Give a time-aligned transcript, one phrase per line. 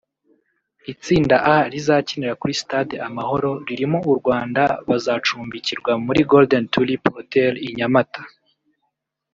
[0.93, 7.69] Itsinda A rizakinira kuri stade Amahoro ririmo u Rwanda bazacumbikirwa muri Golden Tulip Hotel i
[7.77, 8.21] Nyamata